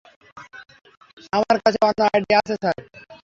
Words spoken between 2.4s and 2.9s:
আছে, স্যার।